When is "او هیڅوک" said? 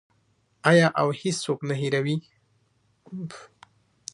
1.01-1.59